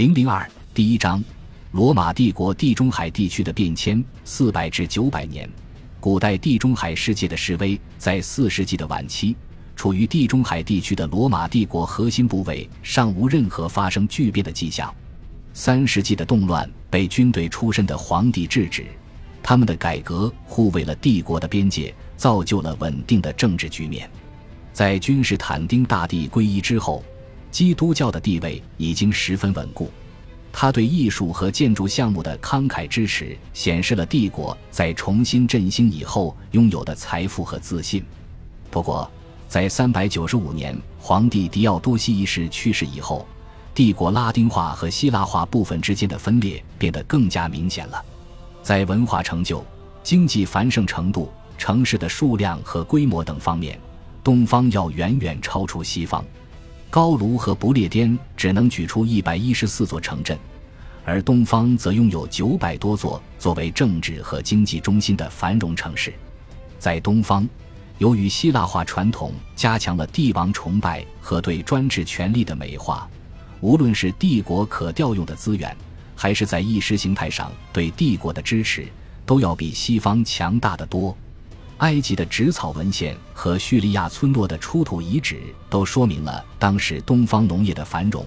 [0.00, 1.22] 零零二第一章：
[1.72, 4.02] 罗马帝国地中海地区的变迁。
[4.24, 5.46] 四百至九百年，
[6.00, 9.36] 古代地中海世界的示威，在四世纪的晚期，
[9.76, 14.90] 处于地中海地区的罗马帝国核心部位尚无任何发生巨变的迹象。
[15.52, 18.86] 三世纪的动乱被军队出身的皇帝制止，
[19.42, 24.10] 他们的改革护卫了帝国的边界，造就了稳定的政治局面。
[24.72, 27.04] 在君士坦丁大帝皈依之后。
[27.50, 29.90] 基督教的地位已经十分稳固，
[30.52, 38.04] 他对艺术和建筑项目的慷慨支持，显示了帝国在重新振兴以后拥有的财富和自信。
[38.70, 39.10] 不过，
[39.48, 43.26] 在三百九十五年，皇帝狄奥多西一世去世以后，
[43.74, 48.04] 帝国拉丁化和希腊化部分之间的分裂变得更加明显了。
[48.62, 49.64] 在文化成就、
[50.02, 53.78] 经济繁盛程度、城市的数量和规模等方面，
[54.22, 56.24] 东方要远远超出西方。
[56.90, 60.36] 高卢和不列颠只能举出一百一十四座城镇，
[61.04, 66.12] 而东方则拥有九百多座作为政治和经济中心的繁荣城市。
[66.80, 67.48] 在东方，
[67.98, 73.08] 由于希腊化传统加强了帝王崇拜和对专制权力的美化，
[73.60, 75.74] 无论是帝国可调用的资源，
[76.16, 78.88] 还是在意识形态上对帝国的支持，
[79.24, 81.16] 都要比西方强大的多。
[81.80, 88.24] 埃及的纸草文献和叙利亚村落的出土遗址都说明了当时东方农业的繁荣，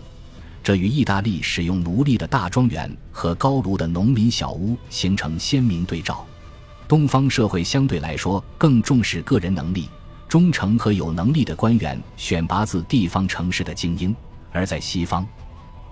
[0.64, 6.26] 这与意大利使用奴隶的大庄园和高卢的农民小屋形成鲜明对照。
[6.88, 9.88] 东方社会相对来说更重视个人能力、
[10.28, 14.16] 忠诚和有能力的官员选拔自地方城市的精英，
[14.52, 15.24] 而在西方，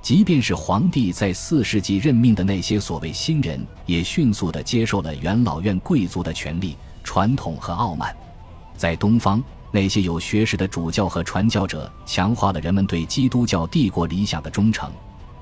[0.01, 6.75] 即便是皇帝在四世纪任命的那些所谓新人，也迅速地接受了元老院贵族的权利。
[7.03, 8.15] 传统和傲慢，
[8.75, 14.91] 在东方，那些有学识的主教和传教者强化了人们对基督教帝国理想的忠诚。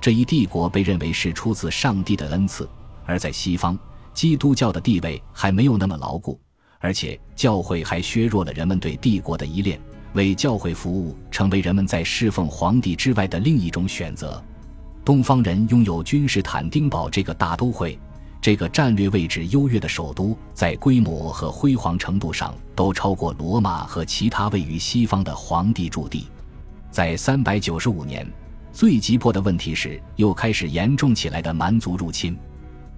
[0.02, 2.70] 这一帝国被认为是出自上帝的恩赐。
[3.06, 3.78] 而在西方，
[4.14, 6.40] 基督教的地位还没有那么牢固，
[6.80, 9.82] 而且教会还削弱了人们对帝国的依恋，
[10.14, 14.42] 为教会服务成为人们在侍奉皇帝之外的另一种选择。
[15.04, 17.98] 东方人拥有君士坦丁堡这个大都会。
[18.42, 26.28] 这个战略位置优越的首都，在规模和辉煌程度上都超过罗马和其他位于西方的皇帝驻地。
[26.90, 28.26] 在三百九十五年，
[28.72, 32.38] 最急迫的问题是又开始严重起来的蛮族入侵。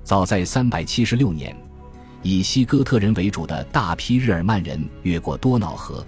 [0.03, 1.55] 早在三百七十六年，
[2.21, 6.05] 以西哥特人为主的大批日耳曼人越过多瑙河，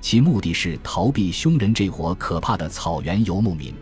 [0.00, 3.72] 其目的是逃避匈人这伙可怕的草原游牧民。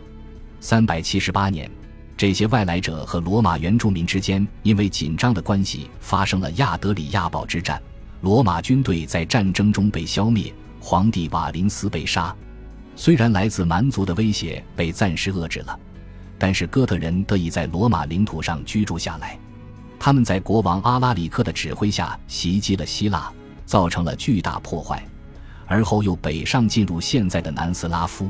[0.60, 1.70] 三百七十八年。
[2.20, 7.80] 这些外来者和罗马原住民之间因为紧张的关系发生了亚德里亚堡之战，
[8.20, 12.36] 罗马军队在战争中被消灭，皇帝瓦林斯被杀。
[12.94, 15.80] 虽然来自蛮族的威胁被暂时遏制了，
[16.38, 19.38] 但是哥特人得以在罗马领土上居住下来。
[19.98, 23.32] 他们在国王阿拉里克的指挥下袭击了希腊，
[23.64, 25.02] 造成了巨大破坏，
[25.66, 28.28] 而后又北上进入现在的南斯拉夫。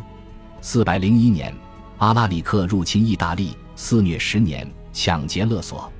[0.60, 1.52] 四百零一年，
[1.98, 3.56] 阿拉里克入侵意大利。
[3.82, 5.90] 肆虐十年，抢劫勒索，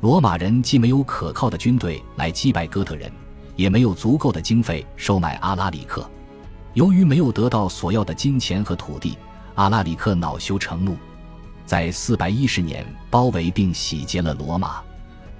[0.00, 3.08] 罗马人既没有可靠的军队来击败哥特人，
[3.54, 6.04] 也没有足够的经费收买阿拉里克。
[6.74, 9.16] 由于没有得到所要的金钱和土地，
[9.54, 10.96] 阿拉里克恼羞成怒，
[11.64, 14.82] 在四百一十年包围并洗劫了罗马。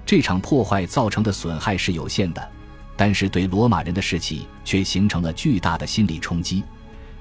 [0.05, 2.51] 这场破坏造成的损害是有限的，
[2.95, 6.63] 但是对罗马人的士气却形成了巨大的心理冲击。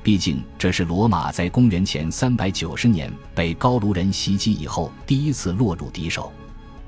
[0.02, 6.32] 毕竟，这是罗马在公元前三百九十年被高卢人袭击以后第一次落入敌手。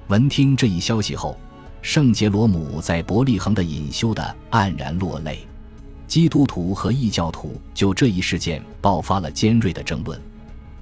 [0.09, 1.39] 闻听这一消息后，
[1.83, 5.47] 圣杰罗姆在伯利恒的隐修的黯然落泪。
[6.07, 10.21] 基督徒和异教徒就这一事件爆发了尖锐的争论。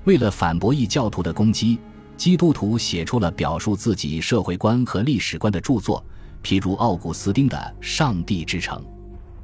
[0.04, 1.78] 为了反驳异教徒的攻击，
[2.16, 6.04] 基督徒写出了表述自己社会观和历史观的著作，
[6.44, 8.80] 譬如奥古斯丁的《上帝之城》。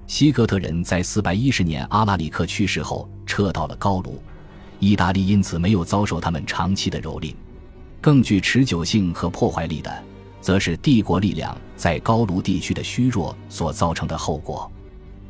[0.07, 4.23] 西哥特人在四百一十年阿拉里克去世后撤到了高卢，
[4.79, 7.35] 意大利因此没有遭受他们长期的蹂躏。
[8.01, 9.93] 更具持久性和破坏力的，
[10.41, 14.71] 则是帝国力量在高卢地区的虚弱所造成的后果。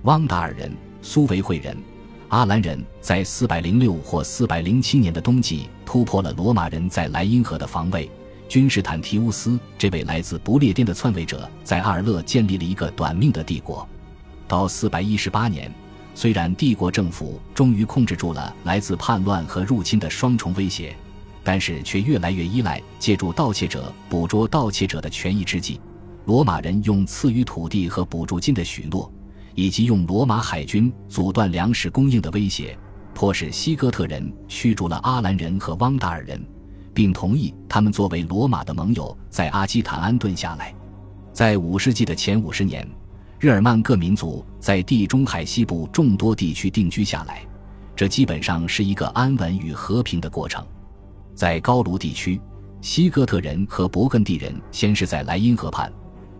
[0.02, 0.70] 汪达尔人、
[1.00, 1.74] 苏维会人、
[2.28, 8.10] 阿兰人在四百零六或四百零七年的冬季突破了罗马人在莱茵河的防卫。
[8.46, 13.88] 君士坦提乌斯这位来自不列颠的篡位者在阿尔勒建立了一个短命的帝国。
[14.48, 15.72] 到四百一十八年，
[16.14, 20.96] 虽然帝国政府终于控制住了来自叛乱和入侵的双重威胁，
[21.42, 25.80] 但是却越来越依赖借助盗窃者捕捉盗窃者的权益之际，
[26.24, 29.12] 罗马人用赐予土地和补助金的许诺，
[29.54, 32.76] 以及用罗马海军阻断粮食供应的威胁，
[33.14, 36.44] 迫使西哥特人驱逐了阿兰人和汪达尔人，
[36.92, 40.74] 并同意他们作为罗马的盟友在阿基坦安顿下来。
[41.32, 42.88] 在五世纪的前五十年，
[43.38, 47.46] 日耳曼各民族在地中海西部众多地区定居下来，
[47.94, 50.64] 这基本上是一个安稳与和平的过程。
[51.34, 52.40] 在高卢地区，
[52.80, 55.92] 西哥特人和勃艮第人先是在莱茵河畔，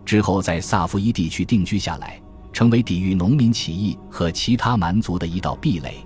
[0.03, 2.19] 之后在萨夫伊地区定居下来，
[2.51, 6.03] 成为抵御农民起义和其他蛮族的一道壁垒。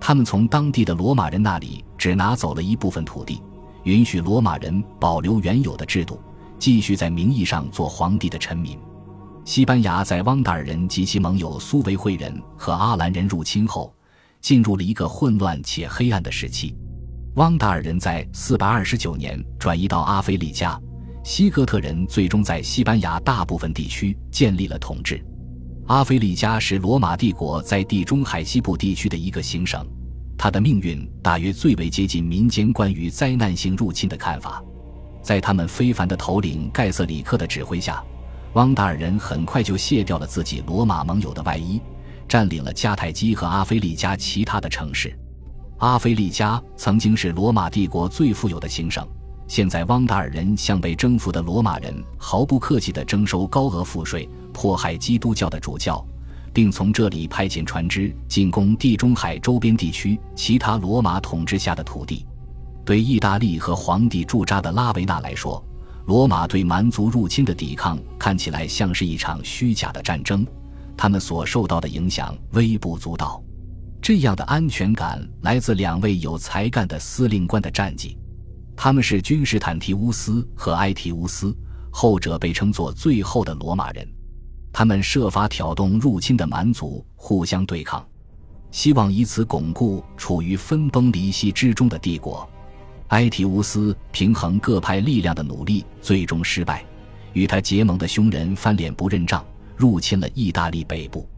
[0.00, 3.42] 他们从当地的罗马人那里只拿走了一部分土地，
[3.84, 6.18] 允许罗马人保留原有的制度，
[6.58, 8.78] 继续在名义上做皇帝的臣民。
[9.44, 13.92] 西班牙在汪达尔人及其盟友苏维会人和阿兰人入侵后，
[14.40, 16.76] 进入了一个混乱且黑暗的时期。
[17.34, 20.80] 汪达尔人在429年转移到阿非利加，
[21.24, 25.20] 西哥特人最终在西班牙大部分地区建立了统治。
[25.88, 29.84] 阿非利加是罗马帝国在地中海西部地区的一个行省，
[30.38, 34.62] 它的命运大约最为接近民间关于灾难性入侵的看法。
[35.20, 38.02] 在他们非凡的头领盖瑟里克的指挥下，
[38.54, 41.80] 汪达尔人很快就卸掉了自己罗马盟友的外衣，
[42.28, 45.18] 占领了迦太基和阿非利加其他的城市。
[45.78, 49.06] 阿非利加曾经是罗马帝国最富有的行省。
[49.48, 56.02] 现在，汪达尔人向被征服的罗马人毫不客气地征收高额赋税，迫害基督教的主教，
[56.52, 62.24] 并从这里派遣船只进攻地中海周边地区其他罗马统治下的土地。
[62.84, 65.62] 对意大利和皇帝驻扎的拉维纳来说，
[66.06, 70.46] 罗马对蛮族入侵的抵抗看起来像是一场虚假的战争，
[70.96, 73.42] 他们所受到的影响微不足道。
[74.00, 78.18] 这样的安全感来自两位有才干的司令官的战绩。
[78.74, 81.56] 他们是君士坦提乌斯和埃提乌斯，
[81.92, 84.04] 后者被称作最后的罗马人。
[84.72, 88.04] 他们设法挑动入侵的蛮族互相对抗，
[88.72, 92.48] 希望以此巩固处于分崩离析之中的帝国。
[93.12, 96.82] 埃提乌斯平衡各派力量的努力最终失败，
[97.34, 99.44] 与他结盟的匈人翻脸不认账，
[99.76, 101.28] 入侵了意大利北部。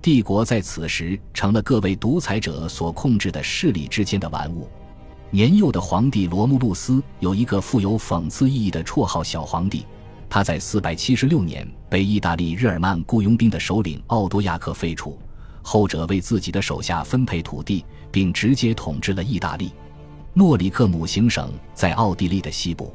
[0.00, 4.68] 帝国在此时成了各位独裁者所控制的势力之间的玩物。
[5.30, 9.84] 年幼的皇帝罗慕路斯有一个富有讽刺意义的绰号“小皇帝”。
[10.30, 15.18] 他在476年被意大利日耳曼雇佣兵的首领奥多亚克废除，
[15.60, 19.72] 后者为自己的手下分配土地，并直接统治了意大利。
[20.38, 22.92] 诺里克姆行省在奥地利的西部，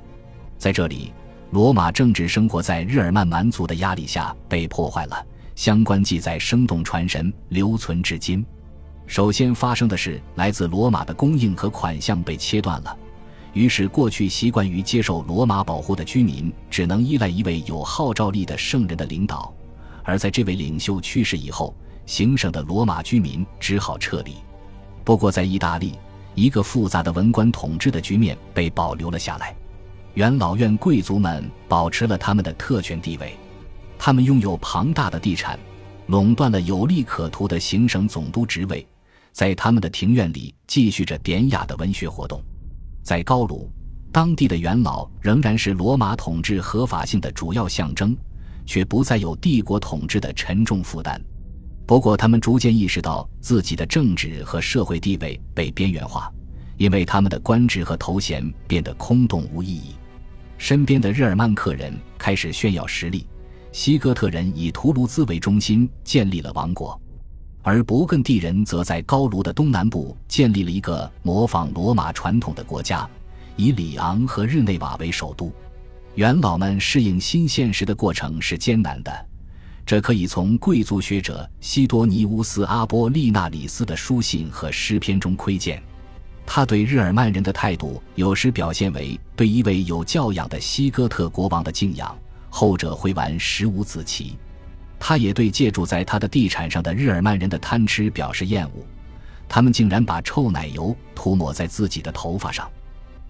[0.59, 1.11] 在这里，
[1.49, 5.25] 罗马政治生活在日耳曼蛮族的压力下被破坏了。
[5.55, 8.45] 相关记载生动传神，留存至今。
[9.07, 12.95] 首先发生的是，来自罗马的供应和款项被切断了，
[13.53, 19.51] 于是过去习惯于接受罗马保护的居民只能依赖一位有号召力的圣人的领导，
[20.03, 24.35] 而在这位领袖去世以后，行省的罗马居民只好撤离。
[25.03, 25.95] 不过，在意大利，
[26.35, 29.55] 一个复杂的文官统治的局面被保留了下来，
[30.13, 33.35] 元老院贵族们保持了他们的特权地位，
[33.97, 35.59] 他们拥有庞大的地产，
[36.07, 38.85] 垄断了有利可图的行省总督职位。
[39.33, 42.43] 在他们的庭院里继续着典雅的文学活动，
[43.01, 43.71] 在高卢，
[44.11, 48.13] 当地的元老仍然是罗马统治合法性的主要象征，
[48.65, 51.21] 却不再有帝国统治的沉重负担。
[51.91, 56.31] 不过，他们逐渐意识到自己的政治和社会地位被边缘化，
[56.77, 59.93] 因为他们的官职和头衔变得空洞无意义。
[60.57, 63.27] 身边的日耳曼客人开始炫耀实力，
[63.73, 66.97] 西哥特人以图卢兹为中心建立了王国。
[67.61, 73.05] 而勃艮第人则在高卢的东南部建立了一个模仿罗马传统的国家，
[73.57, 75.51] 以里昂和日内瓦为首都。
[76.15, 79.25] 元老们适应新现实的过程是艰难的，
[79.91, 85.83] 这可以从贵族学者西多尼乌斯·阿波利纳里斯的书信和诗篇中窥见。
[86.45, 92.17] 他对日耳曼人的态度有时表现为对一位有教养的西哥特国王的敬仰，
[92.49, 94.37] 后者会玩十五子棋。
[94.97, 98.85] 他也对借住在他的地产上的日耳曼人的贪吃表示厌恶，
[99.49, 102.65] 他们竟然把臭奶油涂抹在自己的头发上。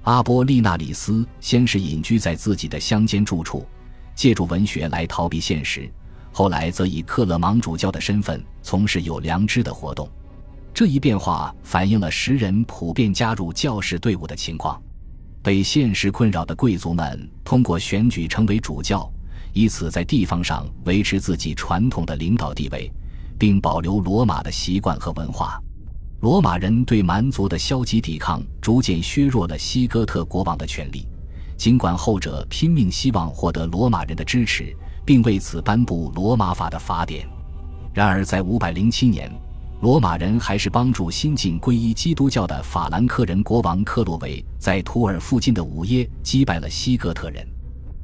[0.04, 3.66] 阿波利纳里斯先是隐居在自己的乡间住处，
[4.14, 5.92] 借助文学来逃避现实，
[6.32, 10.10] 后来则以克勒芒主教的身份从事有良知的活动。
[10.74, 14.82] 这一变化反映了时人普遍加入教士队伍的情况。
[15.44, 19.12] 被现实困扰的贵族们通过选举成为主教。
[19.54, 22.90] 以此在地方上维持自己传统的领导地位，
[23.38, 25.62] 并保留罗马的习惯和文化。
[26.22, 31.06] 罗马人对蛮族的消极抵抗逐渐削弱了西哥特国王的权力，
[31.58, 34.74] 尽管后者拼命希望获得罗马人的支持，
[35.06, 37.28] 并为此颁布罗马法的法典。
[37.94, 39.32] 然而，在507年，
[39.82, 47.46] 罗马人还是帮助新晋皈依基督教的法兰克人国王克洛维在图尔附近的午耶击败了西哥特人。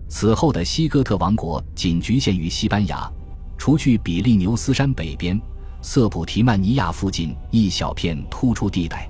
[0.10, 3.10] 此后的西哥特王国仅局限于西班牙，
[3.58, 5.40] 除去比利牛斯山北边、
[5.82, 9.08] 瑟普提曼尼亚附近一小片突出地带。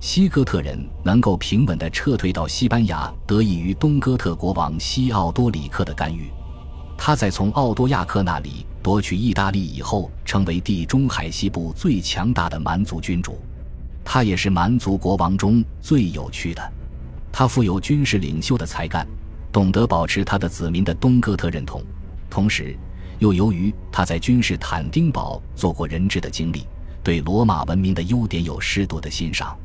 [0.00, 6.30] 西哥特人能够平稳地撤退到西班牙，得益于东哥特国王西奥多里克的干预。
[7.00, 13.38] 他在从奥多亚克那里夺取意大利以后，成为地中海西部最强大的蛮族君主。
[14.04, 16.72] 他也是蛮族国王中最有趣的。
[17.30, 19.06] 他富有军事领袖的才干，
[19.52, 21.80] 懂得保持他的子民的东哥特认同，
[22.28, 22.76] 同时
[23.20, 26.66] 又由于他在君士坦丁堡做过人质的经历，
[27.02, 29.56] 对罗马文明的优点有适度的欣赏。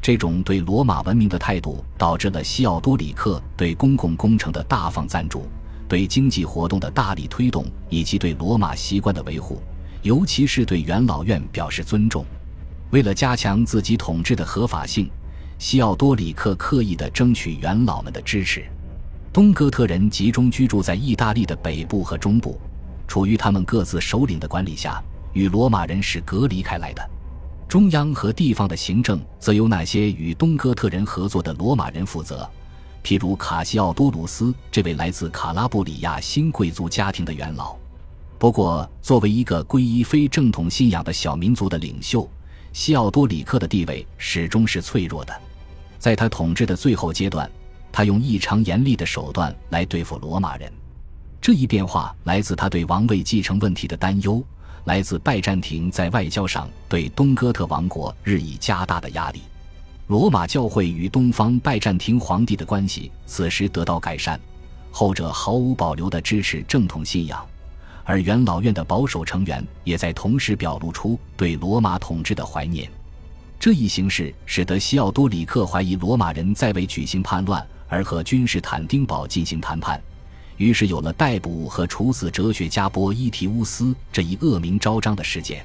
[0.00, 5.46] 这种对罗马文明的态度，导致了西奥多里克对公共工程的大方赞助，
[5.90, 9.60] 对经济活动的大力推动，以及对罗马习惯的维护，
[10.02, 12.24] 尤其是对元老院表示尊重。
[12.90, 15.10] 为了加强自己统治的合法性，
[15.58, 18.64] 西奥多里克刻意地争取元老们的支持。
[19.32, 22.56] 东哥特人集中居住在意大利的北部和中部，
[23.08, 27.10] 处于他们各自首领的管理下，与罗马人是隔离开来的。
[27.68, 32.48] 中央和地方的行政则由那些与东哥特人合作的罗马人负责，
[33.02, 37.76] 譬如卡西奥多鲁斯这位来自卡拉布里亚新贵族家庭的元老。
[38.38, 42.28] 不过，作为一个皈依非正统信仰的小民族的领袖，
[42.72, 45.40] 西奥多里克的地位始终是脆弱的。
[45.98, 47.50] 在他统治的最后阶段，
[47.92, 50.72] 他用异常严厉的手段来对付罗马人。
[51.40, 54.42] 这一变化来自他对王位继承问题的担忧。
[54.84, 59.42] 来自拜占庭在外交上对东哥特王国日益加大的压力，
[60.10, 64.40] 罗马教会与东方拜占庭皇帝的关系此时得到改善，
[64.90, 67.46] 后者毫无保留地支持正统信仰，
[68.02, 72.90] 而元老院的保守成员也在同时表露出对罗马统治的怀念。
[73.60, 80.02] 这一形势使得西奥多里克怀疑罗马人在为举行叛乱而和君士坦丁堡进行谈判。
[80.56, 85.64] 于是有了逮捕和处死哲学家波伊提乌斯这一恶名昭彰的事件。